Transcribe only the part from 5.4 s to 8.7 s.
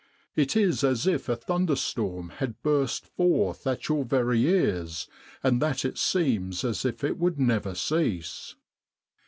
and that seems as if it would never cease.